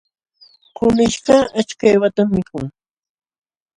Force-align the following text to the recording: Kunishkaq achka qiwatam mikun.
Kunishkaq 0.75 1.45
achka 1.59 1.79
qiwatam 1.91 2.27
mikun. 2.35 2.65